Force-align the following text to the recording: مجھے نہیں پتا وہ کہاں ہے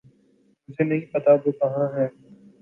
مجھے 0.69 0.83
نہیں 0.83 1.05
پتا 1.11 1.31
وہ 1.45 1.51
کہاں 1.59 1.87
ہے 1.95 2.07